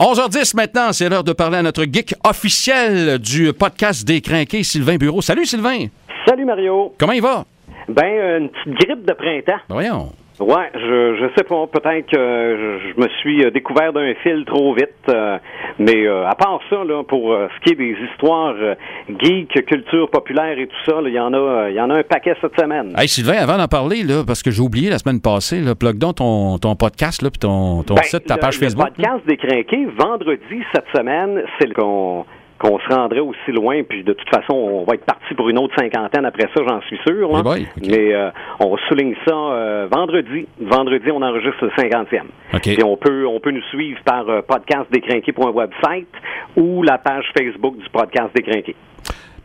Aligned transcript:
11h10 0.00 0.56
maintenant, 0.56 0.92
c'est 0.92 1.08
l'heure 1.08 1.22
de 1.22 1.32
parler 1.32 1.58
à 1.58 1.62
notre 1.62 1.84
geek 1.84 2.14
officiel 2.28 3.18
du 3.18 3.52
podcast 3.52 4.04
des 4.04 4.20
Crinqués, 4.20 4.64
Sylvain 4.64 4.96
Bureau. 4.96 5.22
Salut 5.22 5.46
Sylvain! 5.46 5.86
Salut 6.26 6.44
Mario! 6.44 6.92
Comment 6.98 7.12
il 7.12 7.22
va? 7.22 7.44
Ben, 7.88 8.40
une 8.40 8.48
petite 8.48 8.74
grippe 8.86 9.04
de 9.06 9.12
printemps. 9.12 9.60
Ben 9.68 9.74
voyons. 9.74 10.12
Ouais, 10.40 10.68
je, 10.74 11.14
je 11.16 11.26
sais 11.36 11.44
pas, 11.44 11.64
peut-être 11.68 12.10
que 12.10 12.16
je, 12.16 12.88
je 12.92 13.00
me 13.00 13.08
suis 13.20 13.44
euh, 13.44 13.50
découvert 13.52 13.92
d'un 13.92 14.12
fil 14.22 14.44
trop 14.44 14.74
vite, 14.74 14.88
euh, 15.08 15.38
mais 15.78 16.06
euh, 16.06 16.26
à 16.26 16.34
part 16.34 16.58
ça, 16.68 16.82
là, 16.82 17.04
pour 17.04 17.32
euh, 17.32 17.46
ce 17.54 17.60
qui 17.64 17.72
est 17.72 17.76
des 17.76 17.96
histoires 18.10 18.54
euh, 18.58 18.74
geek, 19.20 19.64
culture 19.66 20.10
populaire 20.10 20.58
et 20.58 20.66
tout 20.66 20.90
ça, 20.90 20.96
il 21.06 21.12
y 21.12 21.20
en 21.20 21.32
a, 21.34 21.68
il 21.70 21.76
y 21.76 21.80
en 21.80 21.88
a 21.90 21.98
un 21.98 22.02
paquet 22.02 22.34
cette 22.40 22.58
semaine. 22.58 22.92
Hey 22.98 23.06
Sylvain, 23.06 23.36
avant 23.40 23.56
d'en 23.58 23.68
parler, 23.68 24.02
là, 24.02 24.24
parce 24.26 24.42
que 24.42 24.50
j'ai 24.50 24.60
oublié 24.60 24.90
la 24.90 24.98
semaine 24.98 25.20
passée, 25.20 25.60
là, 25.60 25.76
plug 25.76 25.98
donc 25.98 26.16
ton, 26.16 26.58
ton 26.58 26.74
podcast, 26.74 27.22
là, 27.22 27.30
puis 27.30 27.38
ton, 27.38 27.84
ton 27.84 27.94
Ben, 27.94 28.02
site, 28.02 28.26
ta 28.26 28.34
le- 28.34 28.40
page 28.40 28.58
Facebook. 28.58 28.88
Le 28.88 28.92
podcast 29.04 29.26
des 29.28 29.36
Crinqués, 29.36 29.86
vendredi 29.96 30.64
cette 30.74 30.86
semaine, 30.96 31.42
c'est 31.60 31.68
le- 31.68 31.74
qu'on 31.74 32.24
qu'on 32.58 32.78
se 32.78 32.94
rendrait 32.94 33.20
aussi 33.20 33.50
loin, 33.52 33.82
puis 33.82 34.04
de 34.04 34.12
toute 34.12 34.28
façon, 34.28 34.54
on 34.54 34.84
va 34.84 34.94
être 34.94 35.04
parti 35.04 35.34
pour 35.34 35.48
une 35.48 35.58
autre 35.58 35.74
cinquantaine 35.76 36.24
après 36.24 36.48
ça, 36.54 36.62
j'en 36.66 36.80
suis 36.82 36.98
sûr. 37.06 37.30
là. 37.32 37.38
Eh 37.40 37.42
boy. 37.42 37.66
Mais 37.88 38.14
euh, 38.14 38.30
on 38.60 38.76
souligne 38.88 39.14
ça 39.26 39.34
euh, 39.34 39.88
vendredi. 39.90 40.46
Vendredi, 40.60 41.10
on 41.10 41.22
enregistre 41.22 41.64
le 41.64 41.70
50e. 41.70 42.22
OK. 42.54 42.62
Puis 42.62 42.84
on 42.84 42.96
peut, 42.96 43.26
on 43.26 43.40
peut 43.40 43.50
nous 43.50 43.62
suivre 43.70 43.98
par 44.04 44.28
euh, 44.28 44.40
ou 46.56 46.82
la 46.82 46.98
page 46.98 47.24
Facebook 47.36 47.76
du 47.76 47.88
podcast 47.90 48.30
Décrinqués. 48.34 48.76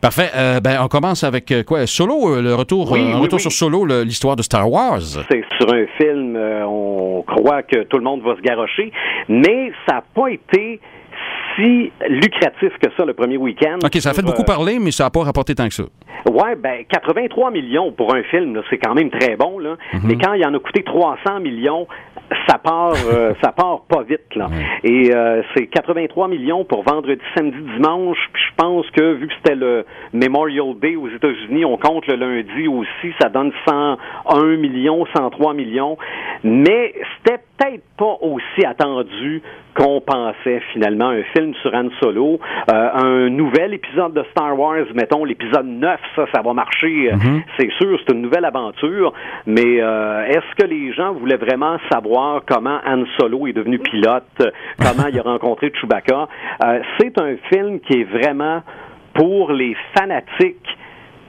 Parfait. 0.00 0.30
Euh, 0.34 0.60
ben, 0.60 0.78
on 0.82 0.88
commence 0.88 1.24
avec 1.24 1.52
euh, 1.52 1.62
quoi? 1.62 1.86
Solo, 1.86 2.34
euh, 2.34 2.40
le 2.42 2.54
retour, 2.54 2.90
Oui, 2.90 3.00
un 3.00 3.16
oui, 3.16 3.20
retour 3.20 3.36
oui. 3.36 3.40
sur 3.42 3.52
Solo, 3.52 3.84
l'histoire 3.84 4.34
de 4.34 4.40
Star 4.42 4.70
Wars. 4.70 5.00
C'est 5.30 5.44
sur 5.58 5.74
un 5.74 5.84
film, 5.98 6.36
on 6.36 7.22
croit 7.26 7.62
que 7.62 7.82
tout 7.82 7.98
le 7.98 8.04
monde 8.04 8.22
va 8.22 8.34
se 8.36 8.40
garrocher, 8.40 8.92
mais 9.28 9.72
ça 9.86 9.96
n'a 9.96 10.04
pas 10.14 10.28
été 10.28 10.80
si 11.60 11.92
lucratif 12.08 12.72
que 12.82 12.90
ça 12.96 13.04
le 13.04 13.14
premier 13.14 13.36
week-end. 13.36 13.78
OK, 13.84 13.94
ça 13.96 14.10
a 14.10 14.14
fait 14.14 14.22
beaucoup 14.22 14.42
euh, 14.42 14.44
parler, 14.44 14.78
mais 14.78 14.90
ça 14.90 15.04
n'a 15.04 15.10
pas 15.10 15.22
rapporté 15.22 15.54
tant 15.54 15.68
que 15.68 15.74
ça. 15.74 15.84
Ouais, 16.30 16.54
ben 16.54 16.84
83 16.88 17.50
millions 17.50 17.92
pour 17.92 18.14
un 18.14 18.22
film, 18.24 18.60
c'est 18.68 18.78
quand 18.78 18.94
même 18.94 19.10
très 19.10 19.36
bon 19.36 19.58
là. 19.58 19.76
Mhm. 19.94 20.00
Mais 20.04 20.16
quand 20.16 20.34
il 20.34 20.44
en 20.44 20.54
a 20.54 20.58
coûté 20.58 20.82
300 20.82 21.40
millions, 21.40 21.86
ça 22.48 22.58
part, 22.58 22.94
euh, 23.12 23.34
ça 23.42 23.52
part 23.52 23.82
pas 23.88 24.02
vite 24.02 24.34
là. 24.34 24.48
Et 24.84 25.14
euh, 25.14 25.42
c'est 25.54 25.66
83 25.66 26.28
millions 26.28 26.64
pour 26.64 26.82
vendredi, 26.82 27.22
samedi, 27.36 27.56
dimanche. 27.74 28.18
Puis 28.32 28.42
je 28.50 28.62
pense 28.62 28.90
que 28.90 29.14
vu 29.14 29.28
que 29.28 29.34
c'était 29.42 29.56
le 29.56 29.86
Memorial 30.12 30.74
Day 30.80 30.96
aux 30.96 31.08
États-Unis, 31.08 31.64
on 31.64 31.76
compte 31.76 32.06
le 32.06 32.16
lundi 32.16 32.68
aussi, 32.68 33.14
ça 33.20 33.28
donne 33.28 33.52
101 33.66 34.56
millions, 34.56 35.06
103 35.16 35.54
millions. 35.54 35.96
Mais 36.44 36.94
c'était 37.16 37.40
peut-être 37.60 37.82
pas 37.96 38.16
aussi 38.22 38.64
attendu 38.64 39.42
qu'on 39.76 40.00
pensait 40.00 40.60
finalement. 40.72 41.10
Un 41.10 41.22
film 41.36 41.54
sur 41.62 41.72
Han 41.74 41.88
Solo, 42.00 42.40
euh, 42.70 42.88
un 42.94 43.30
nouvel 43.30 43.74
épisode 43.74 44.14
de 44.14 44.24
Star 44.30 44.58
Wars, 44.58 44.86
mettons 44.94 45.24
l'épisode 45.24 45.66
9, 45.66 46.00
ça, 46.16 46.26
ça 46.34 46.42
va 46.42 46.52
marcher, 46.52 47.12
euh, 47.12 47.16
c'est 47.58 47.70
sûr, 47.72 47.98
c'est 48.06 48.14
une 48.14 48.22
nouvelle 48.22 48.44
aventure, 48.44 49.12
mais 49.46 49.80
euh, 49.80 50.24
est-ce 50.26 50.62
que 50.62 50.66
les 50.66 50.92
gens 50.92 51.12
voulaient 51.12 51.36
vraiment 51.36 51.76
savoir 51.90 52.42
comment 52.46 52.78
Han 52.86 53.04
Solo 53.18 53.46
est 53.46 53.52
devenu 53.52 53.78
pilote, 53.78 54.42
comment 54.78 55.08
il 55.08 55.18
a 55.18 55.22
rencontré 55.24 55.72
Chewbacca? 55.72 56.28
Euh, 56.64 56.80
c'est 56.98 57.18
un 57.20 57.36
film 57.52 57.80
qui 57.80 58.00
est 58.00 58.04
vraiment 58.04 58.62
pour 59.14 59.52
les 59.52 59.76
fanatiques 59.96 60.76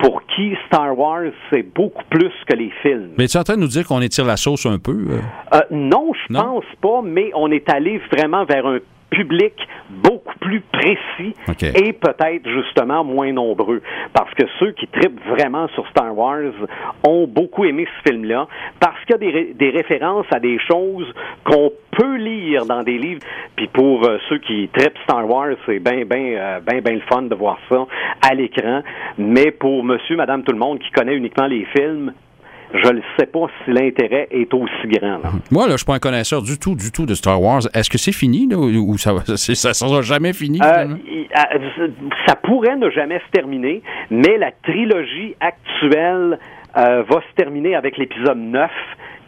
pour 0.02 0.22
qui 0.36 0.56
Star 0.68 0.98
Wars, 0.98 1.32
c'est 1.52 1.64
beaucoup 1.64 2.04
plus 2.10 2.32
que 2.48 2.56
les 2.56 2.72
films. 2.82 3.12
Mais 3.18 3.28
tu 3.28 3.38
es 3.38 3.40
en 3.40 3.44
train 3.44 3.56
de 3.56 3.62
nous 3.62 3.68
dire 3.68 3.86
qu'on 3.86 4.02
étire 4.02 4.26
la 4.26 4.38
sauce 4.38 4.66
un 4.66 4.80
peu? 4.80 4.92
euh? 4.92 5.20
Euh, 5.54 5.60
non, 5.72 6.12
je 6.14 6.34
pense 6.34 6.66
pas, 6.82 7.02
mais 7.04 7.32
on 7.36 7.52
est 7.52 7.70
allé 7.70 8.02
vraiment 8.12 8.46
vers 8.46 8.66
un 8.66 8.80
public 9.12 9.54
beaucoup 9.90 10.21
plus 10.42 10.60
précis 10.72 11.34
et 11.76 11.94
peut-être 11.94 12.50
justement 12.50 13.04
moins 13.06 13.32
nombreux. 13.32 13.82
Parce 14.12 14.34
que 14.34 14.44
ceux 14.60 14.72
qui 14.72 14.88
tripent 14.88 15.22
vraiment 15.30 15.68
sur 15.70 15.88
Star 15.90 16.18
Wars 16.18 16.52
ont 17.08 17.28
beaucoup 17.28 17.64
aimé 17.64 17.88
ce 17.88 18.10
film-là 18.12 18.48
parce 18.80 19.00
qu'il 19.06 19.12
y 19.12 19.14
a 19.14 19.18
des, 19.20 19.32
ré- 19.32 19.54
des 19.54 19.70
références 19.70 20.26
à 20.32 20.40
des 20.40 20.58
choses 20.68 21.08
qu'on 21.46 21.72
peut 21.92 22.16
lire 22.18 22.66
dans 22.66 22.82
des 22.84 22.98
livres. 22.98 23.22
Puis 23.56 23.68
pour 23.68 24.04
euh, 24.04 24.18
ceux 24.30 24.40
qui 24.40 24.68
tripent 24.76 24.98
Star 25.04 25.30
Wars, 25.30 25.56
c'est 25.66 25.80
bien, 25.80 26.04
bien, 26.06 26.60
bien, 26.68 26.82
bien 26.82 26.94
le 26.94 27.02
fun 27.02 27.22
de 27.22 27.36
voir 27.36 27.58
ça 27.70 27.86
à 28.28 28.34
l'écran. 28.34 28.82
Mais 29.18 29.52
pour 29.52 29.84
monsieur, 29.84 30.16
madame, 30.16 30.44
tout 30.44 30.52
le 30.54 30.58
monde 30.60 30.80
qui 30.80 30.90
connaît 30.92 31.16
uniquement 31.16 31.48
les 31.48 31.66
films, 31.78 32.14
je 32.74 32.94
ne 32.94 33.02
sais 33.18 33.26
pas 33.26 33.48
si 33.64 33.72
l'intérêt 33.72 34.28
est 34.32 34.54
aussi 34.54 34.88
grand. 34.88 35.20
là. 35.20 35.32
Moi, 35.52 35.66
là, 35.66 35.72
je 35.72 35.78
suis 35.78 35.86
pas 35.86 35.96
un 35.96 36.00
connaisseur 36.00 36.42
du 36.42 36.58
tout, 36.58 36.76
du 36.76 36.92
tout 36.92 37.06
de 37.06 37.14
Star 37.14 37.42
Wars. 37.42 37.62
Est-ce 37.74 37.90
que 37.90 37.98
c'est 37.98 38.12
fini, 38.12 38.48
là, 38.48 38.58
ou 38.58 38.98
ça 38.98 39.14
ça 39.36 39.74
sera 39.74 40.02
jamais 40.02 40.34
fini? 40.34 40.60
Euh, 40.64 40.88
ça 42.28 42.36
pourrait 42.36 42.78
ne 42.78 42.90
jamais 42.90 43.20
se 43.20 43.32
terminer, 43.32 43.82
mais 44.10 44.38
la 44.38 44.52
trilogie 44.64 45.36
actuelle 45.40 46.40
euh, 46.78 47.04
va 47.04 47.22
se 47.22 47.36
terminer 47.36 47.76
avec 47.76 47.98
l'épisode 47.98 48.38
9 48.38 48.70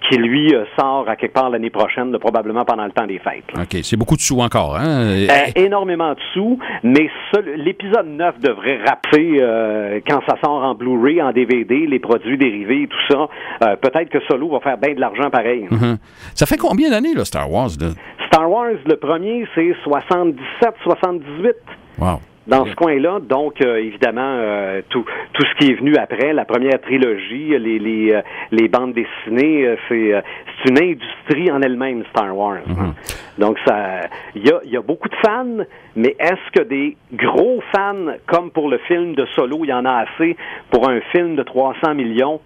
qui, 0.10 0.18
lui, 0.18 0.54
euh, 0.54 0.66
sort 0.78 1.08
à 1.08 1.16
quelque 1.16 1.34
part 1.34 1.50
l'année 1.50 1.70
prochaine, 1.70 2.12
là, 2.12 2.20
probablement 2.20 2.66
pendant 2.66 2.86
le 2.86 2.92
temps 2.92 3.06
des 3.08 3.20
fêtes. 3.20 3.46
là. 3.56 3.64
OK, 3.64 3.78
c'est 3.84 3.96
beaucoup 3.98 4.16
de 4.16 4.22
sous 4.22 4.40
encore, 4.40 4.76
hein? 4.76 4.86
Euh, 4.88 5.28
énormément 5.56 6.12
de 6.14 6.20
sous, 6.34 6.60
mais 6.84 7.10
l'épisode 7.58 8.08
9 8.08 8.40
devrait 8.40 8.80
rappeler 8.86 9.38
euh, 9.40 10.00
quand 10.08 10.20
ça 10.28 10.36
sort 10.44 10.64
en 10.64 10.76
Blu-ray, 10.76 11.22
en 11.22 11.32
DVD, 11.32 11.86
les 11.88 12.00
produits 12.00 12.38
dérivés 12.38 12.84
et 12.84 12.88
tout 12.88 13.14
ça. 13.14 13.28
Euh, 13.64 13.76
Peut-être 13.78 14.10
que 14.10 14.20
Solo 14.28 14.50
va 14.50 14.60
faire 14.60 14.78
bien 14.78 14.94
de 14.94 15.00
l'argent 15.00 15.30
pareil. 15.30 15.68
Mhm. 15.70 15.98
Ça 16.36 16.46
fait 16.46 16.58
combien 16.58 16.90
d'années, 16.90 17.14
là, 17.14 17.26
Star 17.26 17.50
Wars? 17.52 17.70
Là? 17.80 17.90
Star 18.28 18.50
Wars, 18.50 18.72
le 18.86 18.96
premier, 18.96 19.46
c'est 19.56 19.74
77-78. 19.86 21.54
Wow. 22.00 22.20
Dans 22.48 22.66
ce 22.66 22.76
coin-là. 22.76 23.20
Donc, 23.22 23.62
euh, 23.62 23.78
évidemment, 23.78 24.22
euh, 24.38 24.82
tout, 24.90 25.06
tout 25.34 25.44
ce 25.46 25.56
qui 25.58 25.72
est 25.72 25.76
venu 25.76 25.96
après, 25.96 26.34
la 26.34 26.46
première 26.46 26.80
trilogie, 26.82 27.58
les, 27.58 27.80
les, 27.80 28.14
euh, 28.14 28.22
les 28.52 28.68
bandes 28.68 28.94
dessinées, 28.94 29.66
euh, 29.68 29.76
c'est, 29.88 30.14
euh, 30.14 30.22
c'est 30.64 30.70
une 30.72 30.84
industrie 30.92 31.52
en 31.52 31.62
elle-même, 31.62 32.04
Star 32.10 32.36
Wars. 32.36 32.58
hein. 32.70 32.94
Donc, 33.38 33.58
ça, 33.66 34.02
il 34.36 34.46
y 34.48 34.52
a, 34.52 34.60
il 34.64 34.72
y 34.72 34.78
a 34.78 34.82
beaucoup 34.82 35.10
de 35.10 35.16
fans, 35.26 35.64
mais 35.96 36.16
est-ce 36.20 36.52
que 36.60 36.64
des 36.64 36.98
gros 37.14 37.62
fans, 37.72 38.14
comme 38.28 38.52
pour 38.52 38.70
le 38.70 38.78
film 38.80 39.16
de 39.16 39.26
Solo, 39.36 39.60
il 39.64 39.70
y 39.70 39.74
en 39.74 39.86
a 39.86 40.06
assez 40.06 40.36
pour 40.70 40.88
un 40.90 41.00
film 41.12 41.36
de 41.36 41.44
300 41.44 41.96
millions? 41.96 42.40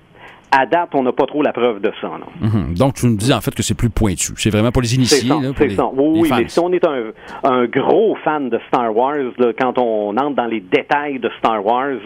À 0.52 0.66
date, 0.66 0.90
on 0.94 1.04
n'a 1.04 1.12
pas 1.12 1.26
trop 1.26 1.42
la 1.42 1.52
preuve 1.52 1.82
de 1.82 1.92
ça. 2.00 2.08
Non? 2.08 2.48
Mhm. 2.48 2.76
Donc, 2.76 2.94
tu 2.96 3.06
nous 3.06 3.18
dis 3.18 3.34
en 3.34 3.42
fait 3.42 3.54
que 3.54 3.62
c'est 3.62 3.76
plus 3.78 3.90
pointu. 3.90 4.34
C'est 4.38 4.50
vraiment 4.50 4.72
pour 4.72 4.82
les 4.82 4.96
initiés, 4.96 5.30
c'est 5.58 5.70
ça. 5.76 5.90
Oui, 5.94 6.30
mais 6.36 6.48
si 6.48 6.60
on 6.60 6.72
est 6.72 6.86
un, 6.86 7.12
un 7.44 7.66
gros 7.66 8.16
fan 8.24 8.50
de 8.50 8.60
Star 8.70 8.96
Wars, 8.96 9.32
là, 9.38 9.52
quand 9.60 9.78
on 9.78 10.16
entre 10.16 10.36
dans 10.36 10.46
les 10.46 10.62
détails 10.62 11.20
de 11.20 11.30
Star 11.40 11.66
Wars, 11.66 11.98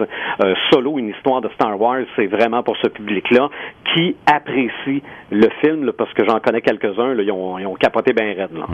euh, 0.43 0.53
solo, 0.71 0.97
une 0.97 1.09
histoire 1.09 1.41
de 1.41 1.49
Star 1.49 1.79
Wars, 1.79 2.01
c'est 2.15 2.25
vraiment 2.27 2.63
pour 2.63 2.75
ce 2.77 2.87
public-là 2.87 3.49
qui 3.93 4.15
apprécie 4.25 5.03
le 5.29 5.47
film, 5.61 5.85
là, 5.85 5.91
parce 5.93 6.11
que 6.13 6.25
j'en 6.25 6.39
connais 6.39 6.61
quelques-uns, 6.61 7.13
ils, 7.19 7.31
ont, 7.31 7.59
ils 7.59 7.65
ont 7.67 7.75
capoté 7.75 8.11
bien 8.13 8.33
raide. 8.33 8.53
Là. 8.53 8.65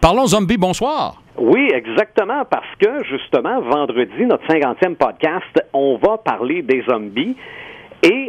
Parlons 0.00 0.26
zombies, 0.26 0.58
bonsoir. 0.58 1.22
Oui, 1.38 1.70
exactement, 1.72 2.44
parce 2.50 2.68
que 2.78 3.02
justement, 3.04 3.60
vendredi, 3.62 4.26
notre 4.26 4.46
50e 4.46 4.96
podcast, 4.96 5.64
on 5.72 5.96
va 5.96 6.18
parler 6.18 6.62
des 6.62 6.82
zombies. 6.88 7.34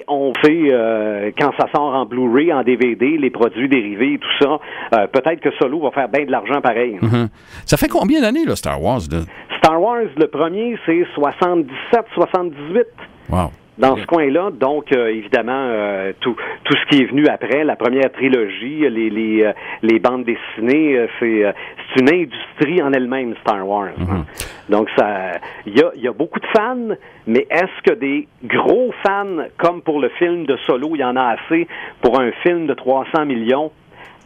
Et 0.02 0.04
on 0.08 0.34
fait, 0.44 0.70
euh, 0.72 1.32
quand 1.38 1.52
ça 1.60 1.68
sort 1.76 1.94
en 1.94 2.06
Blu-ray, 2.06 2.52
en 2.52 2.64
DVD, 2.64 3.18
les 3.18 3.30
produits 3.30 3.70
dérivés 3.70 4.14
et 4.14 4.18
tout 4.18 4.28
ça, 4.40 4.60
euh, 4.96 5.08
peut-être 5.08 5.42
que 5.42 5.50
Solo 5.60 5.80
va 5.82 5.92
faire 5.92 6.10
bien 6.10 6.26
de 6.26 6.32
l'argent 6.32 6.60
pareil. 6.62 6.98
Mhm. 7.02 7.30
Ça 7.66 7.78
fait 7.78 7.88
combien 7.88 8.22
d'années, 8.22 8.46
là, 8.46 8.56
Star 8.56 8.82
Wars? 8.82 9.02
Là? 9.12 9.20
Star 9.58 9.80
Wars, 9.82 10.06
le 10.18 10.28
premier, 10.28 10.78
c'est 10.86 11.06
77-78 11.16 12.86
Wow. 13.30 13.52
Dans 13.78 13.96
ce 13.96 14.06
coin-là. 14.06 14.52
Donc, 14.52 14.92
euh, 14.94 15.08
évidemment, 15.08 15.66
euh, 15.70 16.14
tout, 16.20 16.36
tout 16.64 16.74
ce 16.76 16.86
qui 16.88 17.02
est 17.02 17.06
venu 17.06 17.28
après, 17.28 17.64
la 17.64 17.76
première 17.76 18.12
trilogie, 18.12 18.88
les, 18.90 19.10
les, 19.10 19.44
euh, 19.44 19.54
les 19.82 20.00
bandes 20.00 20.26
dessinées, 20.26 20.98
euh, 20.98 21.08
c'est, 21.20 21.46
euh, 21.46 21.52
c'est 21.94 22.02
une 22.02 22.10
industrie 22.10 22.82
en 22.82 22.92
elle-même, 22.94 23.36
Star 23.42 23.68
Wars. 23.68 23.90
hein. 24.00 24.26
Donc, 24.70 24.90
ça, 24.98 25.32
il 25.66 25.78
y 25.78 25.82
a, 25.82 25.92
il 25.96 26.02
y 26.02 26.08
a 26.08 26.14
beaucoup 26.14 26.40
de 26.40 26.48
fans, 26.56 26.96
mais 27.28 27.48
est-ce 27.50 27.82
que 27.92 27.94
des 27.98 28.28
gros 28.46 28.94
fans, 29.04 29.46
comme 29.58 29.82
pour 29.82 30.00
le 30.00 30.10
film 30.10 30.46
de 30.46 30.56
Solo, 30.66 30.92
il 30.96 31.00
y 31.02 31.04
en 31.04 31.16
a 31.16 31.36
assez 31.36 31.68
pour 32.02 32.20
un 32.20 32.32
film 32.44 32.68
de 32.68 32.74
300 32.74 33.26
millions? 33.26 33.72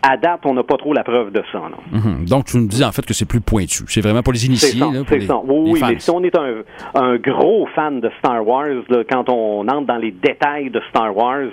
À 0.07 0.17
date, 0.17 0.41
on 0.45 0.53
n'a 0.53 0.61
pas 0.63 0.77
trop 0.77 0.93
la 0.93 1.03
preuve 1.03 1.31
de 1.31 1.41
ça. 1.51 1.57
Non? 1.59 1.99
Mhm. 1.99 2.25
Donc, 2.25 2.45
tu 2.45 2.57
nous 2.57 2.67
dis 2.67 2.83
en 2.83 2.91
fait 2.91 3.03
que 3.05 3.13
c'est 3.13 3.27
plus 3.27 3.41
pointu. 3.41 3.83
C'est 3.87 4.01
vraiment 4.01 4.21
pour 4.21 4.33
les 4.33 4.45
initiés, 4.45 4.79
c'est 5.07 5.21
ça. 5.21 5.37
Oui, 5.43 5.65
les 5.65 5.71
oui, 5.73 5.79
fans. 5.79 5.87
mais 5.89 5.99
si 5.99 6.09
on 6.11 6.23
est 6.23 6.37
un, 6.37 6.63
un 6.93 7.15
gros 7.17 7.67
fan 7.73 7.99
de 8.01 8.11
Star 8.19 8.45
Wars, 8.47 8.83
là, 8.89 9.03
quand 9.09 9.29
on 9.29 9.67
entre 9.67 9.87
dans 9.87 9.97
les 9.97 10.11
détails 10.11 10.69
de 10.69 10.79
Star 10.89 11.15
Wars, 11.15 11.49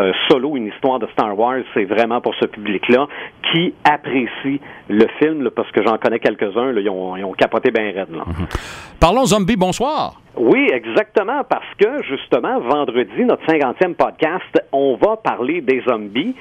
euh, 0.00 0.12
solo, 0.28 0.56
une 0.56 0.68
histoire 0.68 0.98
de 1.00 1.06
Star 1.08 1.36
Wars, 1.38 1.62
c'est 1.74 1.84
vraiment 1.84 2.20
pour 2.20 2.34
ce 2.36 2.46
public-là 2.46 3.06
qui 3.52 3.74
apprécie 3.84 4.60
le 4.88 5.06
film, 5.18 5.42
là, 5.42 5.50
parce 5.50 5.70
que 5.72 5.82
j'en 5.84 5.98
connais 5.98 6.20
quelques-uns, 6.20 6.72
ils, 6.76 6.88
ont, 6.88 7.16
ils 7.16 7.24
ont 7.24 7.32
capoté 7.32 7.70
bien 7.70 7.92
raide. 7.92 8.14
Là. 8.14 8.24
Parlons 9.00 9.24
zombies, 9.26 9.56
bonsoir. 9.56 10.20
Oui, 10.36 10.68
exactement, 10.72 11.42
parce 11.48 11.66
que 11.78 12.02
justement, 12.04 12.60
vendredi, 12.60 13.24
notre 13.24 13.44
50e 13.46 13.94
podcast, 13.94 14.62
on 14.72 14.96
va 14.96 15.16
parler 15.16 15.60
des 15.60 15.82
zombies. 15.88 16.34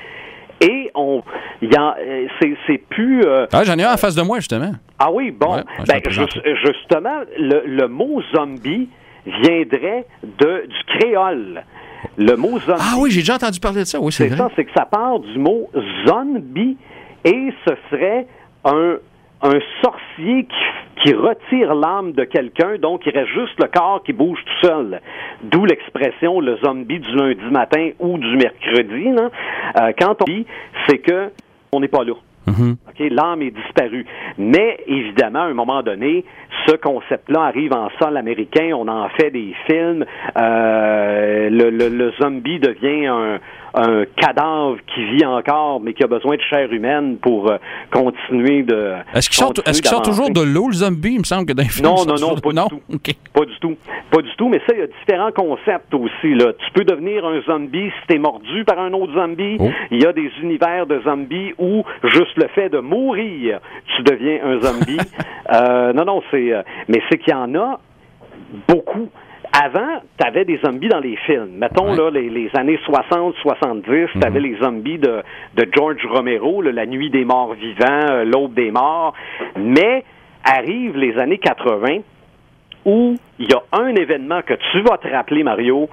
Et 0.62 0.90
on, 0.96 1.22
y 1.62 1.76
a, 1.76 1.96
euh, 2.00 2.28
c'est, 2.40 2.56
c'est 2.66 2.78
plus. 2.90 3.24
euh, 3.26 3.46
Ah, 3.52 3.64
j'en 3.66 3.78
ai 3.78 3.84
un 3.84 3.94
en 3.94 3.98
face 3.98 4.16
de 4.16 4.22
moi, 4.22 4.40
justement. 4.40 4.72
ah 5.00 5.12
oui, 5.12 5.32
bon. 5.32 5.56
Ouais, 5.56 5.58
ouais, 5.58 5.64
je 5.80 5.86
ben, 5.86 6.02
juste- 6.10 6.42
justement, 6.66 7.22
le, 7.38 7.64
le 7.66 7.88
mot 7.88 8.22
zombie 8.36 8.90
viendrait 9.26 10.06
de, 10.24 10.66
du 10.68 10.84
créole. 11.00 11.64
Le 12.18 12.36
mot 12.36 12.60
zombie. 12.60 12.80
Ah 12.82 12.96
oui, 13.00 13.12
j'ai 13.12 13.22
déjà 13.22 13.36
entendu 13.36 13.60
parler 13.60 13.80
de 13.82 13.86
ça. 13.86 14.00
Oui, 14.00 14.12
c'est 14.12 14.30
ça, 14.30 14.50
c'est 14.56 14.64
que 14.66 14.72
ça 14.76 14.86
part 14.86 15.20
du 15.20 15.38
mot 15.40 15.70
zombie 16.08 16.78
et 17.26 17.50
ce 17.68 17.74
serait 17.90 18.28
un, 18.64 18.98
un 19.42 19.60
sorcier 19.84 20.46
qui, 20.46 21.04
qui 21.10 21.14
retire 21.14 21.76
l'âme 21.76 22.14
de 22.14 22.24
quelqu'un, 22.24 22.78
donc 22.80 23.06
il 23.06 23.12
reste 23.12 23.30
juste 23.32 23.60
le 23.60 23.68
corps 23.68 24.02
qui 24.04 24.14
bouge 24.14 24.40
tout 24.46 24.68
seul. 24.68 25.02
D'où 25.44 25.66
l'expression 25.66 26.40
le 26.40 26.58
zombie 26.58 27.00
du 27.00 27.12
lundi 27.16 27.46
matin 27.52 27.90
ou 28.00 28.18
du 28.18 28.36
mercredi. 28.38 29.10
là. 29.12 29.30
Euh, 29.82 29.92
quand 30.00 30.16
on 30.22 30.26
dit, 30.26 30.46
c'est 30.88 31.00
que 31.00 31.30
on 31.74 31.80
n'est 31.82 31.88
pas 31.90 32.04
là. 32.04 32.14
Mhm. 32.48 32.78
OK, 32.88 33.08
l'âme 33.10 33.42
est 33.42 33.50
disparue. 33.52 34.06
Mais 34.38 34.78
évidemment, 34.88 35.40
à 35.40 35.46
un 35.46 35.54
moment 35.56 35.82
donné, 35.82 36.24
ce 36.68 36.76
concept-là 36.76 37.42
arrive 37.42 37.74
en 37.74 37.90
sol 38.00 38.16
américain. 38.18 38.70
On 38.76 38.88
en 38.88 39.10
fait 39.10 39.32
des 39.32 39.54
films. 39.66 40.06
Euh, 40.38 41.50
le, 41.50 41.70
le- 41.72 41.90
le 41.90 42.12
zombie 42.22 42.60
devient 42.60 43.08
un, 43.08 43.40
un 43.76 44.06
cadavre 44.18 44.78
qui 44.94 45.04
vit 45.16 45.26
encore, 45.26 45.80
mais 45.82 45.94
qui 45.94 46.04
a 46.04 46.08
besoin 46.08 46.36
de 46.38 46.42
chair 46.42 46.72
humaine 46.72 47.18
pour 47.18 47.50
euh, 47.52 47.58
continuer 47.92 48.64
de. 48.64 48.94
Est-ce 49.14 49.30
qu'il 49.30 49.38
sort, 49.90 50.02
toujours 50.02 50.30
de 50.30 50.42
l'eau, 50.42 50.68
le 50.68 50.74
zombie? 50.74 51.14
Il 51.14 51.20
me 51.20 51.24
semble 51.24 51.46
que 51.46 51.54
dans 51.54 51.64
les 51.64 51.70
films, 51.70 51.88
Non, 51.88 52.06
non, 52.06 52.16
non, 52.20 52.36
pas 52.36 52.50
du 52.50 52.56
non? 52.56 52.68
tout. 52.68 52.82
OK. 52.94 53.14
Pas 53.34 53.46
du 53.46 53.60
tout. 53.60 53.76
Pas 54.12 54.22
du 54.22 54.30
tout, 54.38 54.48
mais 54.50 54.60
ça, 54.68 54.74
il 54.74 54.80
y 54.80 54.84
a 54.84 54.88
différents 54.88 55.32
concepts 55.32 55.94
aussi. 55.94 56.34
Là. 56.34 56.54
Tu 56.54 56.72
peux 56.74 56.84
devenir 56.86 57.26
un 57.26 57.42
zombie 57.42 57.90
si 57.90 58.08
t'es 58.08 58.18
mordu 58.18 58.64
par 58.66 58.80
un 58.80 58.94
autre 58.94 59.14
zombie. 59.14 59.58
Oh. 59.60 59.70
Il 59.92 60.02
y 60.02 60.06
a 60.06 60.14
des 60.14 60.32
univers 60.42 60.86
de 60.86 61.02
zombies 61.02 61.54
où 61.58 61.84
juste 62.04 62.36
le 62.38 62.48
fait 62.50 62.70
de 62.70 62.80
mourir, 62.80 63.60
tu 63.96 64.04
deviens 64.04 64.40
un 64.44 64.60
zombie. 64.62 64.98
Euh, 65.54 65.94
non, 65.94 66.06
non, 66.06 66.24
c'est. 66.32 66.52
euh, 66.52 66.64
mais 66.88 67.04
c'est 67.08 67.20
qu'il 67.20 67.32
y 67.32 67.36
en 67.36 67.54
a 67.54 67.80
beaucoup. 68.68 69.10
Avant, 69.64 70.02
tu 70.20 70.28
avais 70.28 70.44
des 70.44 70.58
zombies 70.66 70.90
dans 70.90 71.00
les 71.00 71.16
films. 71.18 71.52
Mettons, 71.58 71.92
Ouais. 71.92 71.96
là, 71.98 72.10
les, 72.10 72.30
les 72.30 72.50
années 72.58 72.80
60, 72.84 73.36
70, 73.42 74.08
tu 74.12 74.28
avais 74.28 74.40
les 74.42 74.56
zombies 74.58 74.98
de, 74.98 75.24
de 75.56 75.66
George 75.74 76.06
Romero, 76.10 76.62
là, 76.62 76.72
La 76.74 76.86
Nuit 76.86 77.10
des 77.10 77.24
Morts 77.24 77.54
Vivants, 77.54 78.10
euh, 78.12 78.26
L'Aube 78.26 78.54
des 78.54 78.72
Morts. 78.72 79.14
Mais 79.58 80.04
arrivent 80.44 80.98
les 80.98 81.18
années 81.18 81.38
80 81.38 82.00
où 82.86 83.16
il 83.40 83.50
y 83.50 83.54
a 83.54 83.64
un 83.72 83.96
événement 83.96 84.42
que 84.42 84.54
tu 84.72 84.82
vas 84.82 84.98
te 84.98 85.08
rappeler, 85.08 85.44
Mario, 85.44 85.90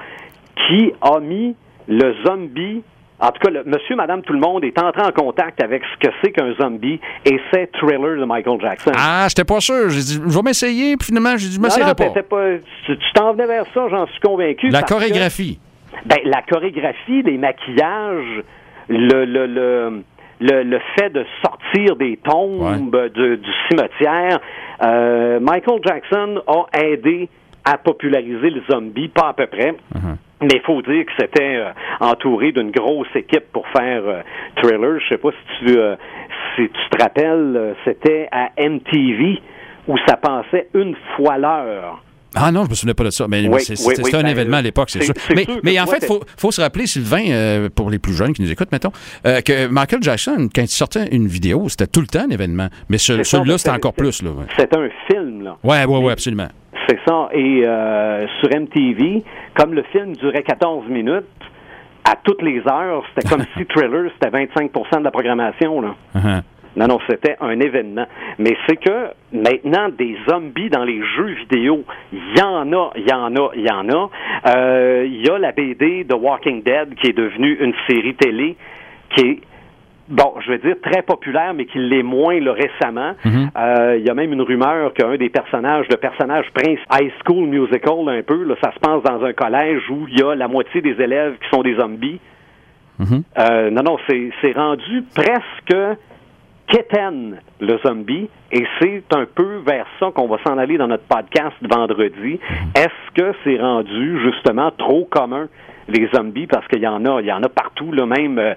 qui 0.67 0.93
a 1.01 1.21
mis 1.21 1.55
le 1.89 2.15
zombie. 2.27 2.83
En 3.23 3.31
tout 3.31 3.39
cas, 3.41 3.51
le, 3.51 3.63
monsieur, 3.65 3.95
madame, 3.95 4.21
tout 4.23 4.33
le 4.33 4.41
monde 4.41 4.65
est 4.65 4.77
entré 4.83 5.01
en 5.01 5.13
contact 5.13 5.63
avec 5.63 5.83
ce 5.85 6.07
que 6.09 6.13
c'est 6.23 6.33
qu'un 6.33 6.53
zombie 6.61 6.99
et 7.25 7.39
c'est 7.53 7.71
Thriller 7.73 8.19
de 8.19 8.25
Michael 8.25 8.61
Jackson. 8.61 8.91
Ah, 8.99 9.27
j'étais 9.29 9.45
pas 9.45 9.61
sûr. 9.61 9.89
J'ai 9.91 10.01
dit, 10.01 10.21
je 10.27 10.37
vais 10.37 10.43
m'essayer, 10.43 10.97
puis 10.97 11.07
finalement, 11.07 11.37
j'ai 11.37 11.49
dit, 11.49 11.55
je 11.55 11.61
m'essayerai 11.61 11.95
pas. 11.95 12.11
pas, 12.11 12.47
tu 12.85 12.97
t'en 13.15 13.33
venais 13.33 13.47
vers 13.47 13.65
ça, 13.73 13.87
j'en 13.89 14.07
suis 14.09 14.21
convaincu. 14.21 14.69
La 14.71 14.81
parce 14.81 14.91
que- 14.93 14.95
chorégraphie. 14.99 15.61
ben, 16.05 16.19
la 16.25 16.43
chorégraphie, 16.43 17.23
les 17.23 17.39
maquillages, 17.39 18.43
le, 18.89 19.25
le, 19.25 19.47
le, 19.47 20.03
le, 20.41 20.63
le 20.65 20.79
fait 20.99 21.11
de 21.11 21.25
sortir 21.45 21.95
des 21.97 22.19
tombes 22.25 22.91
de- 22.91 23.37
du 23.37 23.51
cimetière, 23.71 24.41
euh, 24.83 25.39
Michael 25.39 25.79
Jackson 25.87 26.43
a 26.49 26.79
aidé 26.81 27.29
à 27.65 27.79
populariser 27.79 28.51
le 28.51 28.63
zombie, 28.71 29.09
pas 29.09 29.29
à 29.29 29.33
peu 29.35 29.47
près. 29.47 29.75
Mais 30.43 30.55
il 30.55 30.61
faut 30.63 30.83
dire 30.83 31.07
que 31.07 31.13
c'était 31.19 31.57
euh, 31.57 31.71
entouré 32.01 32.51
d'une 32.51 32.73
grosse 32.73 33.15
équipe 33.15 33.53
pour 33.53 33.67
faire 33.69 34.03
euh, 34.05 34.23
Thriller. 34.57 34.99
Je 35.01 35.09
sais 35.11 35.19
pas 35.19 35.31
si 35.31 35.67
tu, 35.67 35.79
euh, 35.79 35.95
si 36.57 36.69
tu 36.69 36.89
te 36.91 37.03
rappelles, 37.03 37.57
euh, 37.57 37.75
c'était 37.85 38.29
à 38.33 38.51
MTV 38.59 39.41
où 39.87 39.97
ça 40.07 40.17
passait 40.17 40.69
une 40.75 40.97
fois 41.17 41.39
l'heure. 41.39 42.03
Ah 42.35 42.51
non, 42.53 42.65
je 42.65 42.71
me 42.71 42.75
souvenais 42.75 42.95
pas 42.95 43.05
de 43.05 43.11
ça. 43.11 43.27
Mais 43.29 43.43
Oui, 43.43 43.49
oui, 43.53 43.61
c'était 43.61 43.83
oui, 43.87 43.95
c'était 43.97 44.17
un 44.17 44.23
ben, 44.23 44.29
événement 44.29 44.57
à 44.59 44.63
l'époque, 44.63 44.91
c'est 44.91 45.03
sûr. 45.03 45.15
Mais, 45.35 45.45
sûr 45.45 45.57
que 45.57 45.61
mais 45.63 45.79
en 45.81 45.87
fait, 45.87 45.99
il 46.03 46.07
faut, 46.07 46.21
faut 46.37 46.51
se 46.51 46.61
rappeler, 46.61 46.87
Sylvain, 46.87 47.25
euh, 47.31 47.69
pour 47.75 47.91
les 47.91 47.99
plus 47.99 48.15
jeunes 48.15 48.33
qui 48.33 48.43
nous 48.43 48.51
écoutent, 48.51 48.73
mettons, 48.73 48.93
euh, 49.27 49.41
que 49.41 49.67
Michael 49.69 50.03
Jackson, 50.03 50.49
quand 50.55 50.63
il 50.63 50.69
sortait 50.69 51.09
une 51.15 51.27
vidéo, 51.27 51.69
c'était 51.69 51.87
tout 51.87 52.01
le 52.01 52.07
temps 52.07 52.25
un 52.27 52.31
événement. 52.31 52.69
Mais 52.89 52.99
ce- 52.99 53.23
celui-là, 53.23 53.59
c'était 53.59 53.71
encore 53.71 53.95
plus. 53.95 54.23
Là, 54.23 54.31
ouais. 54.31 54.45
C'est 54.57 54.75
un 54.77 54.89
film, 55.11 55.43
là. 55.45 55.57
Ouais, 55.63 55.85
ouais, 55.85 55.99
ouais, 56.05 56.13
absolument. 56.13 56.49
C'est 56.89 56.99
ça. 57.07 57.29
Et 57.33 57.63
euh, 57.65 58.27
sur 58.41 58.49
MTV, 58.51 59.23
comme 59.57 59.75
le 59.75 59.83
film 59.93 60.17
durait 60.17 60.43
14 60.43 60.89
minutes, 60.89 61.25
à 62.05 62.17
toutes 62.25 62.43
les 62.43 62.59
heures, 62.67 63.05
c'était 63.15 63.29
comme 63.29 63.45
si 63.57 63.65
Thriller, 63.67 64.11
c'était 64.15 64.37
25% 64.37 64.99
de 64.99 65.05
la 65.05 65.11
programmation. 65.11 65.81
Là. 65.81 65.95
Uh-huh. 66.17 66.43
Non, 66.77 66.87
non, 66.87 66.99
c'était 67.09 67.37
un 67.41 67.61
événement. 67.61 68.07
Mais 68.39 68.57
c'est 68.67 68.77
que 68.77 69.09
maintenant, 69.33 69.89
des 69.91 70.17
zombies 70.29 70.71
dans 70.71 70.85
les 70.85 71.03
jeux 71.17 71.35
vidéo, 71.41 71.85
il 72.13 72.39
y 72.39 72.43
en 72.43 72.73
a, 72.73 72.91
il 72.97 73.09
y 73.09 73.13
en 73.13 73.35
a, 73.37 73.51
il 73.55 73.67
y 73.67 73.71
en 73.71 73.89
a. 73.91 74.11
Euh, 74.47 75.05
Il 75.07 75.27
y 75.27 75.29
a 75.31 75.39
la 75.39 75.53
BD 75.53 76.07
The 76.09 76.15
Walking 76.15 76.63
Dead 76.63 76.95
qui 76.95 77.09
est 77.09 77.17
devenue 77.17 77.57
une 77.61 77.75
série 77.89 78.15
télé 78.15 78.57
qui 79.17 79.27
est 79.27 79.39
Bon, 80.09 80.35
je 80.45 80.51
vais 80.51 80.59
dire 80.59 80.75
très 80.83 81.01
populaire, 81.03 81.55
mais 81.55 81.65
qui 81.65 81.79
l'est 81.79 82.03
moins 82.03 82.39
là, 82.41 82.53
récemment. 82.53 83.13
Euh, 83.57 83.97
Il 83.99 84.05
y 84.05 84.11
a 84.11 84.15
même 84.15 84.33
une 84.33 84.43
rumeur 84.43 84.93
qu'un 84.95 85.17
des 85.17 85.29
personnages, 85.31 85.87
le 85.91 85.97
personnage 85.97 86.47
Prince 86.53 86.81
High 86.93 87.13
School 87.25 87.47
Musical, 87.49 88.09
un 88.09 88.23
peu, 88.23 88.43
là, 88.43 88.55
ça 88.63 88.73
se 88.73 88.79
passe 88.81 89.03
dans 89.05 89.25
un 89.25 89.33
collège 89.33 89.83
où 89.91 90.07
il 90.09 90.19
y 90.19 90.23
a 90.23 90.35
la 90.35 90.49
moitié 90.49 90.83
des 90.83 91.01
élèves 91.01 91.35
qui 91.41 91.49
sont 91.55 91.63
des 91.63 91.77
zombies. 91.77 92.19
Euh, 93.39 93.71
non, 93.71 93.83
non, 93.83 93.97
c'est 94.09 94.31
c'est 94.41 94.53
rendu 94.53 95.03
presque 95.15 95.99
quétaine, 96.73 97.41
le 97.61 97.79
zombie, 97.87 98.29
et 98.51 98.65
c'est 98.81 99.05
un 99.15 99.27
peu 99.27 99.59
vers 99.67 99.87
ça 100.01 100.11
qu'on 100.15 100.27
va 100.27 100.39
s'en 100.45 100.57
aller 100.57 100.79
dans 100.79 100.89
notre 100.89 101.05
podcast 101.05 101.57
vendredi. 101.63 102.41
Est-ce 102.75 103.15
que 103.15 103.35
c'est 103.45 103.59
rendu 103.59 104.21
justement 104.23 104.71
trop 104.73 105.05
commun? 105.05 105.49
les 105.89 106.09
zombies? 106.15 106.47
Parce 106.47 106.67
qu'il 106.69 106.81
y 106.81 106.87
en 106.87 107.05
a 107.05 107.21
il 107.21 107.27
y 107.27 107.33
en 107.33 107.43
a 107.43 107.49
partout 107.49 107.91
là 107.93 108.07
même 108.07 108.39
euh, 108.39 108.55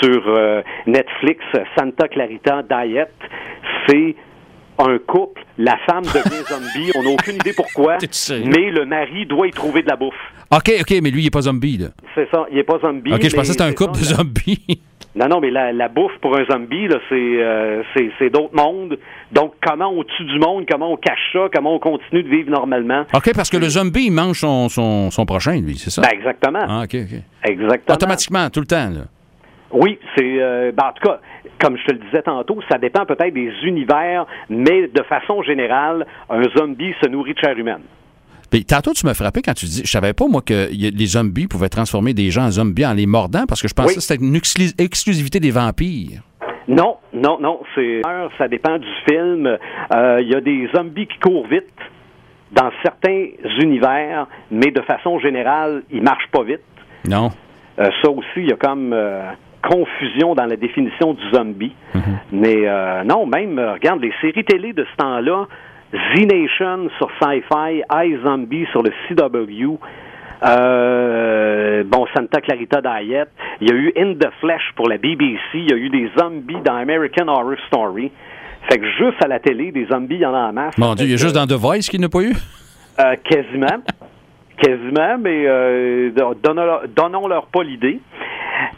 sur 0.00 0.22
euh, 0.28 0.62
Netflix 0.86 1.44
Santa 1.76 2.06
Clarita 2.06 2.62
Diet 2.62 3.10
c'est 3.88 4.14
un 4.78 4.98
couple, 4.98 5.44
la 5.58 5.76
femme 5.86 6.04
devient 6.04 6.44
zombie, 6.48 6.92
on 6.94 7.02
n'a 7.02 7.10
aucune 7.10 7.34
idée 7.34 7.52
pourquoi, 7.52 7.98
mais 8.30 8.70
le 8.70 8.84
mari 8.84 9.26
doit 9.26 9.48
y 9.48 9.50
trouver 9.50 9.82
de 9.82 9.88
la 9.88 9.96
bouffe. 9.96 10.14
OK, 10.50 10.70
OK, 10.80 10.90
mais 11.02 11.10
lui, 11.10 11.22
il 11.22 11.24
n'est 11.24 11.30
pas 11.30 11.42
zombie, 11.42 11.78
là. 11.78 11.88
C'est 12.14 12.28
ça, 12.30 12.46
il 12.50 12.56
n'est 12.56 12.62
pas 12.62 12.78
zombie. 12.78 13.12
OK, 13.12 13.22
je 13.22 13.34
pensais 13.34 13.48
que 13.48 13.52
c'était 13.52 13.62
un 13.64 13.72
couple 13.72 13.98
de 13.98 14.04
zombies. 14.04 14.80
Non, 15.18 15.26
non, 15.26 15.40
mais 15.40 15.50
la, 15.50 15.72
la 15.72 15.88
bouffe 15.88 16.16
pour 16.20 16.38
un 16.38 16.44
zombie, 16.44 16.86
là, 16.86 16.98
c'est, 17.08 17.14
euh, 17.16 17.82
c'est, 17.92 18.08
c'est 18.20 18.30
d'autres 18.30 18.54
mondes. 18.54 18.96
Donc, 19.32 19.54
comment 19.66 19.88
on 19.88 20.04
tue 20.04 20.24
du 20.24 20.38
monde, 20.38 20.64
comment 20.70 20.92
on 20.92 20.96
cache 20.96 21.32
ça, 21.32 21.48
comment 21.52 21.74
on 21.74 21.78
continue 21.80 22.22
de 22.22 22.28
vivre 22.28 22.50
normalement. 22.50 23.04
OK, 23.12 23.34
parce 23.34 23.50
que 23.50 23.56
le 23.56 23.68
zombie, 23.68 24.06
il 24.06 24.12
mange 24.12 24.38
son, 24.38 24.68
son, 24.68 25.10
son 25.10 25.26
prochain, 25.26 25.60
lui, 25.60 25.76
c'est 25.76 25.90
ça? 25.90 26.02
Ben, 26.02 26.10
exactement. 26.12 26.60
Ah, 26.68 26.82
OK, 26.84 26.94
OK. 26.94 27.20
Exactement. 27.50 27.94
Automatiquement, 27.96 28.48
tout 28.48 28.60
le 28.60 28.66
temps, 28.66 28.90
là. 28.90 29.00
Oui, 29.72 29.98
c'est 30.16 30.40
euh, 30.40 30.70
ben, 30.72 30.84
en 30.84 30.92
tout 30.92 31.08
cas, 31.08 31.20
comme 31.60 31.76
je 31.76 31.84
te 31.84 31.92
le 31.92 31.98
disais 31.98 32.22
tantôt, 32.22 32.60
ça 32.70 32.78
dépend 32.78 33.04
peut-être 33.04 33.34
des 33.34 33.52
univers, 33.64 34.24
mais 34.48 34.86
de 34.86 35.02
façon 35.02 35.42
générale, 35.42 36.06
un 36.30 36.42
zombie 36.56 36.94
se 37.02 37.08
nourrit 37.08 37.34
de 37.34 37.38
chair 37.40 37.58
humaine. 37.58 37.82
Puis 38.50 38.64
tantôt, 38.64 38.92
tu 38.92 39.04
m'as 39.06 39.14
frappé 39.14 39.42
quand 39.42 39.54
tu 39.54 39.66
dis, 39.66 39.82
je 39.84 39.90
savais 39.90 40.12
pas, 40.14 40.26
moi, 40.26 40.40
que 40.42 40.72
y 40.72 40.90
les 40.90 41.06
zombies 41.06 41.46
pouvaient 41.46 41.68
transformer 41.68 42.14
des 42.14 42.30
gens 42.30 42.44
en 42.46 42.50
zombies 42.50 42.86
en 42.86 42.94
les 42.94 43.06
mordant, 43.06 43.44
parce 43.46 43.60
que 43.60 43.68
je 43.68 43.74
pensais 43.74 43.88
Oui. 43.90 43.94
que 43.96 44.00
c'était 44.00 44.24
une 44.24 44.34
exclu- 44.36 44.74
exclusivité 44.82 45.38
des 45.40 45.50
vampires. 45.50 46.20
Non, 46.66 46.96
non, 47.14 47.38
non, 47.40 47.60
c'est 47.74 48.02
ça 48.36 48.46
dépend 48.48 48.78
du 48.78 48.86
film. 49.08 49.46
Euh, 49.46 50.20
Il 50.22 50.28
y 50.28 50.34
a 50.34 50.40
des 50.40 50.68
zombies 50.74 51.06
qui 51.06 51.18
courent 51.18 51.46
vite 51.46 51.64
dans 52.52 52.70
certains 52.82 53.26
univers, 53.60 54.26
mais 54.50 54.70
de 54.70 54.80
façon 54.82 55.18
générale, 55.18 55.82
ils 55.90 56.02
marchent 56.02 56.30
pas 56.32 56.42
vite. 56.42 56.60
Non? 57.06 57.30
Euh, 57.78 57.88
ça 58.02 58.10
aussi, 58.10 58.26
il 58.38 58.48
y 58.48 58.52
a 58.52 58.56
comme 58.56 58.92
euh, 58.92 59.30
confusion 59.62 60.34
dans 60.34 60.46
la 60.46 60.56
définition 60.56 61.14
du 61.14 61.22
zombie. 61.34 61.74
Mais 62.32 62.66
euh, 62.66 63.02
non, 63.04 63.26
même, 63.26 63.58
euh, 63.58 63.74
regarde, 63.74 64.00
les 64.00 64.12
séries 64.20 64.44
télé 64.44 64.72
de 64.72 64.84
ce 64.90 64.96
temps-là, 64.96 65.46
Z-Nation 65.92 66.88
sur 66.98 67.10
Sci-Fi, 67.20 67.82
iZombie 67.90 68.66
sur 68.72 68.82
le 68.82 68.90
CW, 69.08 69.78
euh, 70.44 71.82
bon, 71.84 72.06
Santa 72.16 72.40
Clarita 72.40 72.80
Diet, 72.80 73.28
il 73.60 73.68
y 73.68 73.72
a 73.72 73.74
eu 73.74 73.92
In 73.96 74.14
the 74.14 74.28
Flesh 74.40 74.62
pour 74.76 74.88
la 74.88 74.98
BBC, 74.98 75.40
il 75.54 75.70
y 75.70 75.72
a 75.72 75.76
eu 75.76 75.88
des 75.88 76.10
zombies 76.18 76.60
dans 76.64 76.76
American 76.76 77.28
Horror 77.28 77.56
Story. 77.68 78.10
Fait 78.70 78.78
que 78.78 78.86
juste 78.98 79.22
à 79.24 79.28
la 79.28 79.38
télé, 79.40 79.72
des 79.72 79.86
zombies, 79.86 80.16
il 80.16 80.20
y 80.20 80.26
en 80.26 80.34
a 80.34 80.48
en 80.48 80.52
masse. 80.52 80.76
Mon 80.78 80.94
Dieu, 80.94 81.06
il 81.06 81.10
y 81.12 81.14
a 81.14 81.16
juste 81.16 81.34
dans 81.34 81.46
The 81.46 81.52
Voice 81.58 81.88
qu'il 81.90 82.00
n'a 82.00 82.08
pas 82.08 82.20
eu? 82.22 82.32
euh, 83.00 83.14
quasiment. 83.24 83.82
quasiment, 84.62 85.16
mais 85.18 85.44
euh, 85.46 86.10
donnons- 86.42 86.80
donnons-leur 86.94 87.46
pas 87.46 87.62
l'idée. 87.62 88.00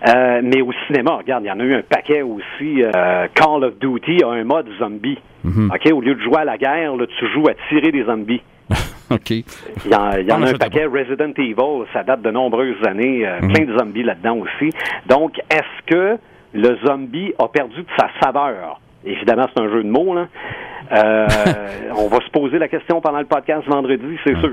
Euh, 0.08 0.40
mais 0.42 0.60
au 0.62 0.72
cinéma, 0.86 1.16
regarde, 1.16 1.44
il 1.44 1.48
y 1.48 1.50
en 1.50 1.60
a 1.60 1.62
eu 1.64 1.74
un 1.74 1.82
paquet 1.82 2.22
aussi. 2.22 2.82
euh, 2.82 3.26
Call 3.34 3.64
of 3.64 3.78
Duty 3.78 4.22
a 4.24 4.28
un 4.28 4.44
mode 4.44 4.66
zombie. 4.78 5.18
OK, 5.44 5.92
au 5.92 6.00
lieu 6.00 6.14
de 6.14 6.20
jouer 6.20 6.38
à 6.38 6.44
la 6.44 6.58
guerre, 6.58 6.96
là, 6.96 7.06
tu 7.18 7.26
joues 7.32 7.48
à 7.48 7.54
tirer 7.68 7.90
des 7.92 8.04
zombies. 8.04 8.42
OK. 9.10 9.30
Il 9.30 9.42
y 9.90 9.94
en, 9.94 10.12
il 10.12 10.26
y 10.26 10.30
Ah, 10.30 10.36
en 10.36 10.42
a 10.42 10.50
un 10.50 10.54
paquet. 10.54 10.84
Resident 10.84 11.32
Evil, 11.36 11.86
ça 11.92 12.02
date 12.02 12.22
de 12.22 12.30
nombreuses 12.30 12.76
années. 12.86 13.26
euh, 13.26 13.38
Plein 13.40 13.64
de 13.64 13.76
zombies 13.78 14.02
là-dedans 14.02 14.36
aussi. 14.38 14.70
Donc, 15.08 15.38
est-ce 15.50 15.86
que 15.86 16.18
le 16.52 16.78
zombie 16.86 17.32
a 17.38 17.48
perdu 17.48 17.80
de 17.82 17.86
sa 17.98 18.08
saveur? 18.22 18.80
Évidemment, 19.04 19.46
c'est 19.54 19.62
un 19.62 19.68
jeu 19.70 19.82
de 19.82 19.88
mots, 19.88 20.14
là. 20.14 20.26
Euh, 20.92 21.26
on 21.96 22.08
va 22.08 22.18
se 22.24 22.30
poser 22.30 22.58
la 22.58 22.68
question 22.68 23.00
pendant 23.00 23.20
le 23.20 23.24
podcast 23.26 23.66
vendredi, 23.66 24.16
c'est 24.24 24.36
sûr. 24.40 24.50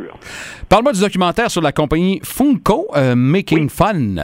Parle-moi 0.70 0.94
du 0.94 1.02
documentaire 1.02 1.50
sur 1.52 1.62
la 1.62 1.72
compagnie 1.72 2.20
Funko 2.24 2.88
euh, 2.96 3.14
Making 3.16 3.70
Fun. 3.70 4.24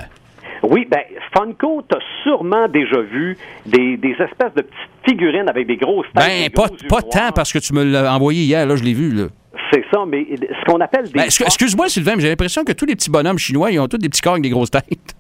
Oui, 0.63 0.87
ben 0.89 1.01
Funko, 1.35 1.81
t'as 1.87 1.99
sûrement 2.23 2.67
déjà 2.69 3.01
vu 3.01 3.37
des, 3.65 3.97
des 3.97 4.11
espèces 4.11 4.53
de 4.55 4.61
petites 4.61 4.89
figurines 5.07 5.49
avec 5.49 5.67
des 5.67 5.75
grosses 5.77 6.07
têtes. 6.15 6.23
Ben, 6.25 6.49
pas, 6.49 6.67
pas 6.87 7.01
tant 7.01 7.31
parce 7.35 7.51
que 7.51 7.59
tu 7.59 7.73
me 7.73 7.83
l'as 7.83 8.13
envoyé 8.15 8.43
hier, 8.43 8.65
là, 8.65 8.75
je 8.75 8.83
l'ai 8.83 8.93
vu. 8.93 9.11
Là. 9.11 9.23
C'est 9.71 9.83
ça, 9.93 10.03
mais 10.07 10.25
ce 10.37 10.65
qu'on 10.65 10.79
appelle 10.79 11.05
des. 11.05 11.11
Ben, 11.11 11.23
excu- 11.25 11.43
excuse-moi, 11.45 11.89
Sylvain, 11.89 12.13
mais 12.15 12.21
j'ai 12.21 12.29
l'impression 12.29 12.63
que 12.63 12.71
tous 12.71 12.85
les 12.85 12.95
petits 12.95 13.11
bonhommes 13.11 13.37
chinois, 13.39 13.71
ils 13.71 13.79
ont 13.79 13.87
tous 13.87 13.97
des 13.97 14.07
petits 14.09 14.21
corps 14.21 14.33
avec 14.33 14.43
des 14.43 14.49
grosses 14.49 14.71
têtes. 14.71 15.15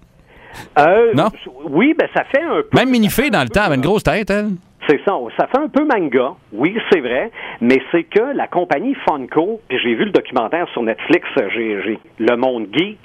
Euh, 0.79 1.11
Non? 1.15 1.29
Oui, 1.69 1.93
ben 1.97 2.07
ça 2.15 2.23
fait 2.25 2.41
un 2.41 2.61
peu. 2.61 2.77
Même 2.77 2.89
Minifée, 2.89 3.29
dans 3.29 3.41
le 3.43 3.49
temps, 3.49 3.63
avait 3.63 3.75
une 3.75 3.81
grosse 3.81 4.03
tête, 4.03 4.29
elle. 4.29 4.49
C'est 4.87 4.99
ça. 5.05 5.13
Ça 5.37 5.47
fait 5.47 5.59
un 5.59 5.69
peu 5.69 5.85
manga, 5.85 6.33
oui, 6.51 6.75
c'est 6.91 6.99
vrai, 6.99 7.31
mais 7.61 7.81
c'est 7.91 8.03
que 8.03 8.35
la 8.35 8.47
compagnie 8.47 8.95
Funko, 9.07 9.61
puis 9.67 9.77
j'ai 9.81 9.95
vu 9.95 10.05
le 10.05 10.11
documentaire 10.11 10.67
sur 10.73 10.83
Netflix, 10.83 11.25
j'ai 11.55 11.81
j'ai 11.83 11.99
Le 12.19 12.35
Monde 12.35 12.67
Geek, 12.73 12.99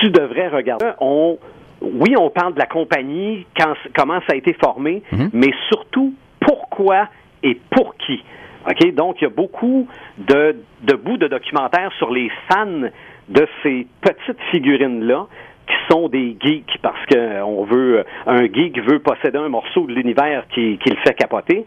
tu 0.00 0.10
devrais 0.10 0.48
regarder. 0.48 0.90
On, 1.00 1.38
oui, 1.80 2.14
on 2.18 2.30
parle 2.30 2.54
de 2.54 2.58
la 2.58 2.66
compagnie, 2.66 3.46
quand, 3.56 3.74
comment 3.94 4.20
ça 4.26 4.34
a 4.34 4.36
été 4.36 4.52
formé, 4.54 5.02
mais 5.32 5.50
surtout 5.68 6.14
pourquoi 6.40 7.08
et 7.42 7.58
pour 7.70 7.96
qui. 7.96 8.22
OK? 8.68 8.94
Donc, 8.94 9.16
il 9.20 9.24
y 9.24 9.26
a 9.26 9.30
beaucoup 9.30 9.88
de, 10.18 10.56
de 10.82 10.94
bouts 10.94 11.16
de 11.16 11.28
documentaires 11.28 11.92
sur 11.98 12.10
les 12.10 12.30
fans 12.50 12.88
de 13.28 13.46
ces 13.62 13.86
petites 14.00 14.40
figurines-là 14.50 15.26
qui 15.66 15.74
sont 15.90 16.08
des 16.08 16.36
geeks 16.40 16.78
parce 16.80 17.04
que 17.06 17.42
on 17.42 17.64
veut 17.64 18.04
un 18.26 18.46
geek 18.46 18.80
veut 18.80 19.00
posséder 19.00 19.36
un 19.36 19.50
morceau 19.50 19.86
de 19.86 19.92
l'univers 19.92 20.46
qui, 20.48 20.78
qui 20.78 20.90
le 20.90 20.96
fait 21.06 21.14
capoter. 21.14 21.66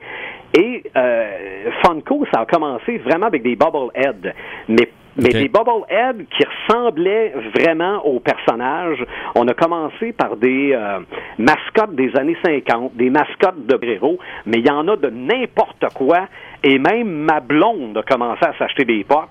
Et 0.57 0.83
euh, 0.95 1.71
Funko, 1.83 2.25
ça 2.33 2.41
a 2.41 2.45
commencé 2.45 2.97
vraiment 2.97 3.27
avec 3.27 3.43
des 3.43 3.55
bobbleheads, 3.55 4.33
mais 4.67 4.89
mais 5.17 5.29
des 5.29 5.49
bobbleheads 5.49 6.23
qui 6.37 6.43
ressemblaient 6.45 7.33
vraiment 7.55 8.05
aux 8.05 8.19
personnages. 8.19 9.03
On 9.35 9.47
a 9.47 9.53
commencé 9.53 10.13
par 10.13 10.37
des 10.37 10.71
euh, 10.73 10.99
mascottes 11.37 11.95
des 11.95 12.15
années 12.17 12.37
50, 12.45 12.95
des 12.95 13.09
mascottes 13.09 13.65
de 13.65 13.79
héros, 13.85 14.17
mais 14.45 14.59
il 14.59 14.65
y 14.65 14.69
en 14.71 14.87
a 14.87 14.95
de 14.95 15.09
n'importe 15.09 15.85
quoi. 15.95 16.27
Et 16.63 16.77
même 16.79 17.09
ma 17.09 17.39
blonde 17.41 17.97
a 17.97 18.03
commencé 18.03 18.43
à 18.45 18.53
s'acheter 18.57 18.85
des 18.85 19.03
pop, 19.03 19.27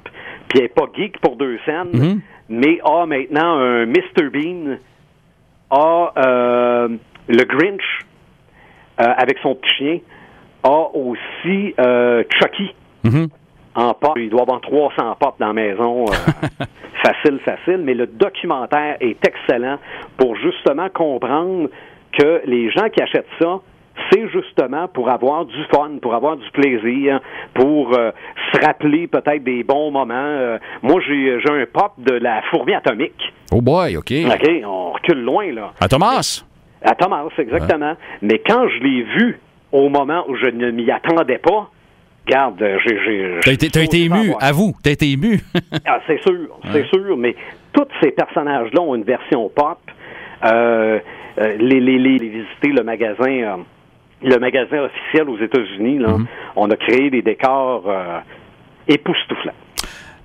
puis 0.48 0.58
elle 0.58 0.62
n'est 0.64 0.68
pas 0.68 0.86
geek 0.94 1.18
pour 1.20 1.36
deux 1.36 1.58
scènes, 1.64 1.90
Mhm. 1.94 2.20
mais 2.50 2.78
a 2.84 3.06
maintenant 3.06 3.56
un 3.58 3.86
Mr. 3.86 4.28
Bean, 4.32 4.76
a 5.70 6.12
euh, 6.18 6.88
le 7.28 7.44
Grinch 7.44 8.00
euh, 9.00 9.04
avec 9.16 9.38
son 9.38 9.54
petit 9.54 9.70
chien, 9.76 9.98
a 10.62 10.88
aussi 10.94 11.74
Chucky 12.38 12.74
Mhm. 13.04 13.28
En 13.74 13.94
pop. 13.94 14.12
Il 14.16 14.30
doit 14.30 14.42
avoir 14.42 14.60
300 14.60 15.16
pop 15.18 15.34
dans 15.38 15.48
la 15.48 15.52
maison. 15.52 16.06
euh, 16.06 16.64
facile, 17.02 17.38
facile. 17.44 17.82
Mais 17.84 17.94
le 17.94 18.06
documentaire 18.06 18.96
est 19.00 19.18
excellent 19.26 19.78
pour 20.16 20.36
justement 20.36 20.88
comprendre 20.90 21.68
que 22.12 22.42
les 22.44 22.70
gens 22.70 22.88
qui 22.88 23.02
achètent 23.02 23.26
ça, 23.40 23.60
c'est 24.10 24.28
justement 24.28 24.88
pour 24.88 25.10
avoir 25.10 25.44
du 25.44 25.64
fun, 25.72 25.90
pour 26.00 26.14
avoir 26.14 26.36
du 26.36 26.50
plaisir, 26.52 27.20
pour 27.54 27.96
euh, 27.96 28.10
se 28.52 28.60
rappeler 28.64 29.06
peut-être 29.06 29.44
des 29.44 29.62
bons 29.62 29.90
moments. 29.90 30.14
Euh, 30.14 30.58
moi, 30.82 31.00
j'ai 31.06 31.38
j'ai 31.40 31.50
un 31.50 31.66
pop 31.66 31.92
de 31.98 32.14
la 32.14 32.42
fourmi 32.50 32.74
atomique. 32.74 33.32
Oh 33.52 33.60
boy, 33.60 33.96
OK. 33.96 34.12
OK, 34.26 34.50
on 34.64 34.92
recule 34.92 35.22
loin, 35.22 35.52
là. 35.52 35.72
À 35.80 35.88
Thomas? 35.88 36.44
À 36.82 36.94
Thomas, 36.94 37.24
exactement. 37.36 37.94
Mais 38.22 38.38
quand 38.38 38.68
je 38.68 38.82
l'ai 38.82 39.02
vu 39.02 39.38
au 39.72 39.88
moment 39.88 40.24
où 40.28 40.36
je 40.36 40.46
ne 40.46 40.70
m'y 40.70 40.90
attendais 40.90 41.38
pas, 41.38 41.68
garde, 42.26 42.62
j'ai... 42.86 42.98
j'ai- 43.04 43.40
T'as 43.42 43.52
été, 43.52 43.68
j'ai 43.72 43.84
été 43.84 44.02
ému, 44.04 44.26
voir. 44.28 44.38
avoue, 44.42 44.72
t'as 44.82 44.90
été 44.92 45.10
ému. 45.10 45.40
Ah, 45.86 46.00
c'est 46.06 46.20
sûr, 46.22 46.48
c'est 46.72 46.86
sûr, 46.86 47.16
mais 47.16 47.34
tous 47.72 47.86
ces 48.02 48.10
personnages-là 48.12 48.80
ont 48.80 48.94
une 48.94 49.04
version 49.04 49.48
pop. 49.48 49.78
Euh, 50.44 50.98
euh, 51.38 51.56
les, 51.58 51.80
les, 51.80 51.98
les, 51.98 52.18
les 52.18 52.28
visiter 52.28 52.68
le 52.68 52.82
magasin, 52.82 53.30
euh, 53.30 53.56
le 54.22 54.36
magasin 54.38 54.84
officiel 54.84 55.28
aux 55.28 55.38
États-Unis, 55.38 55.98
là, 55.98 56.08
Mm-hmm. 56.08 56.26
on 56.56 56.70
a 56.70 56.76
créé 56.76 57.10
des 57.10 57.22
décors 57.22 57.84
euh, 57.88 58.18
époustouflants. 58.88 59.52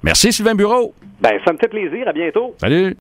Merci, 0.03 0.31
Sylvain 0.31 0.55
Bureau. 0.55 0.93
Ben, 1.19 1.39
ça 1.45 1.53
me 1.53 1.57
fait 1.57 1.67
plaisir. 1.69 2.07
À 2.07 2.13
bientôt. 2.13 2.53
Salut. 2.57 2.93